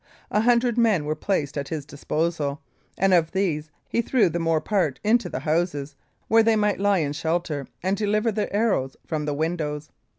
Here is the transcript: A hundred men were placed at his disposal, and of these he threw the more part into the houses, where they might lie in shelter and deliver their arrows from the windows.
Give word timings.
A 0.31 0.41
hundred 0.41 0.79
men 0.79 1.05
were 1.05 1.13
placed 1.13 1.59
at 1.59 1.67
his 1.67 1.85
disposal, 1.85 2.59
and 2.97 3.13
of 3.13 3.31
these 3.33 3.69
he 3.87 4.01
threw 4.01 4.29
the 4.29 4.39
more 4.39 4.59
part 4.59 4.99
into 5.03 5.29
the 5.29 5.41
houses, 5.41 5.95
where 6.27 6.41
they 6.41 6.55
might 6.55 6.79
lie 6.79 6.97
in 6.97 7.13
shelter 7.13 7.67
and 7.83 7.95
deliver 7.97 8.31
their 8.31 8.51
arrows 8.51 8.97
from 9.05 9.25
the 9.25 9.35
windows. 9.35 9.91